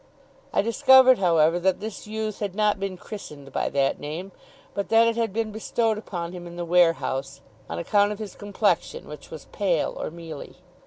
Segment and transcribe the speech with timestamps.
[0.51, 4.31] I discovered, however, that this youth had not been christened by that name,
[4.73, 8.33] but that it had been bestowed upon him in the warehouse, on account of his
[8.33, 10.55] complexion, which was pale or mealy.